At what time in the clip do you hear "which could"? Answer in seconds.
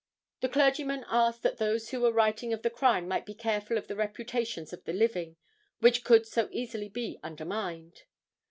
5.77-6.25